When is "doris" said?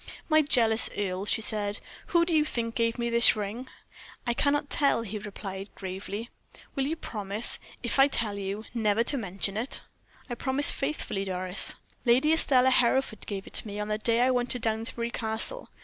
11.25-11.75